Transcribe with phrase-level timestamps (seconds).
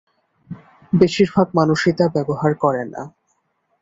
[0.93, 3.01] বেশির ভাগ মানুষই তা ব্যবহার করে না।